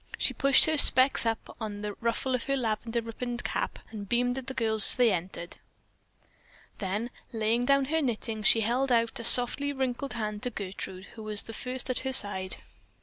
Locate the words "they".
4.95-5.11